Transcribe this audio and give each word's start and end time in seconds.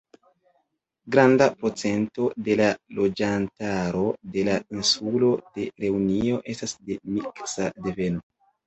Granda 1.15 1.47
procento 1.59 2.31
de 2.47 2.57
la 2.63 2.71
loĝantaro 3.01 4.03
de 4.33 4.49
la 4.51 4.59
insulo 4.79 5.33
de 5.55 5.71
Reunio 5.87 6.45
estas 6.57 6.79
de 6.91 7.03
miksa 7.17 7.75
deveno. 7.89 8.31